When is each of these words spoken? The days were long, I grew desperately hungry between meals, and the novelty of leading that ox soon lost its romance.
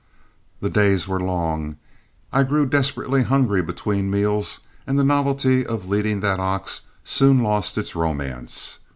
The 0.61 0.69
days 0.71 1.07
were 1.07 1.19
long, 1.19 1.77
I 2.33 2.41
grew 2.41 2.65
desperately 2.65 3.21
hungry 3.21 3.61
between 3.61 4.09
meals, 4.09 4.61
and 4.87 4.97
the 4.97 5.03
novelty 5.03 5.63
of 5.63 5.87
leading 5.89 6.21
that 6.21 6.39
ox 6.39 6.81
soon 7.03 7.43
lost 7.43 7.77
its 7.77 7.95
romance. 7.95 8.79